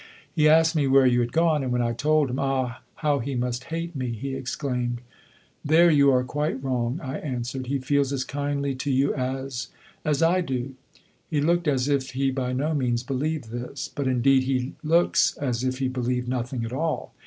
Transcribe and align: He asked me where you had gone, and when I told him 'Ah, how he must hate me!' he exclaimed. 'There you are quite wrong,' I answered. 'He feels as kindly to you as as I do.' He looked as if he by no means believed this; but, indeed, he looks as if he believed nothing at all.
He 0.33 0.49
asked 0.49 0.75
me 0.75 0.87
where 0.87 1.05
you 1.05 1.19
had 1.19 1.31
gone, 1.31 1.61
and 1.63 1.71
when 1.71 1.83
I 1.83 1.93
told 1.93 2.27
him 2.31 2.39
'Ah, 2.39 2.81
how 3.05 3.19
he 3.19 3.35
must 3.35 3.65
hate 3.65 3.95
me!' 3.95 4.09
he 4.13 4.33
exclaimed. 4.33 4.99
'There 5.63 5.91
you 5.91 6.09
are 6.11 6.23
quite 6.23 6.63
wrong,' 6.63 6.99
I 7.03 7.19
answered. 7.19 7.67
'He 7.67 7.77
feels 7.77 8.11
as 8.11 8.23
kindly 8.23 8.73
to 8.73 8.89
you 8.89 9.13
as 9.13 9.67
as 10.03 10.23
I 10.23 10.41
do.' 10.41 10.73
He 11.29 11.39
looked 11.39 11.67
as 11.67 11.87
if 11.87 12.13
he 12.13 12.31
by 12.31 12.51
no 12.51 12.73
means 12.73 13.03
believed 13.03 13.51
this; 13.51 13.91
but, 13.93 14.07
indeed, 14.07 14.41
he 14.45 14.73
looks 14.83 15.37
as 15.37 15.63
if 15.63 15.77
he 15.77 15.87
believed 15.87 16.27
nothing 16.27 16.65
at 16.65 16.73
all. 16.73 17.13